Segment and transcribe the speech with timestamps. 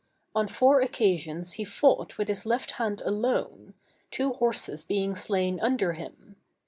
[0.33, 3.75] On four occasions he fought with his left hand alone,
[4.09, 6.37] two horses being slain under him.